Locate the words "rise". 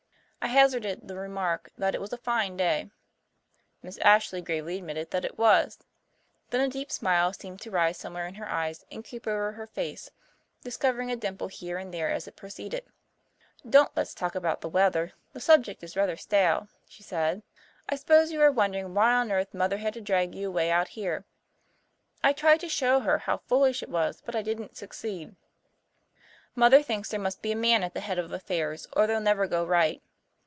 7.69-7.97